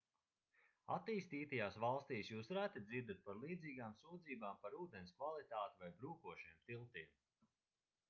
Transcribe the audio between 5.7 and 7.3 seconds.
vai brūkošiem tiltiem